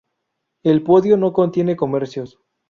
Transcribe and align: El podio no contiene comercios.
El 0.63 0.81
podio 0.81 1.15
no 1.15 1.31
contiene 1.31 1.75
comercios. 1.75 2.39